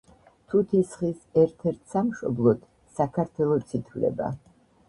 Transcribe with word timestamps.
თუთის 0.53 0.93
ხის 1.01 1.19
ერთ-ერთ 1.41 1.83
სამშობლოდ 1.93 2.65
საქართველოც 3.01 3.77
ითვლება. 3.81 4.33